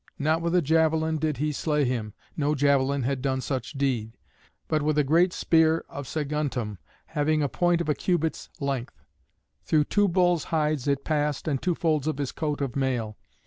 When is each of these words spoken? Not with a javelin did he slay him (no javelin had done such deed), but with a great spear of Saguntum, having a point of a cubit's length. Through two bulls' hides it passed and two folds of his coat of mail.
Not 0.17 0.41
with 0.41 0.55
a 0.55 0.63
javelin 0.63 1.19
did 1.19 1.37
he 1.37 1.51
slay 1.51 1.85
him 1.85 2.15
(no 2.35 2.55
javelin 2.55 3.03
had 3.03 3.21
done 3.21 3.39
such 3.39 3.73
deed), 3.73 4.17
but 4.67 4.81
with 4.81 4.97
a 4.97 5.03
great 5.03 5.31
spear 5.31 5.85
of 5.89 6.07
Saguntum, 6.07 6.79
having 7.05 7.43
a 7.43 7.47
point 7.47 7.81
of 7.81 7.87
a 7.87 7.93
cubit's 7.93 8.49
length. 8.59 9.03
Through 9.63 9.83
two 9.83 10.07
bulls' 10.07 10.45
hides 10.45 10.87
it 10.87 11.03
passed 11.05 11.47
and 11.47 11.61
two 11.61 11.75
folds 11.75 12.07
of 12.07 12.17
his 12.17 12.31
coat 12.31 12.61
of 12.61 12.75
mail. 12.75 13.15